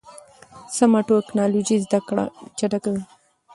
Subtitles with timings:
[0.75, 2.23] سمه ټکنالوژي زده کړه
[2.57, 3.03] چټکوي.